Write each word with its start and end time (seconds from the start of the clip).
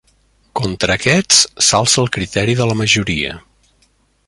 Contra 0.59 0.95
aquests, 0.99 1.41
s'alça 1.67 2.01
el 2.05 2.11
criteri 2.17 2.57
de 2.61 2.69
la 2.71 2.79
majoria. 2.83 3.37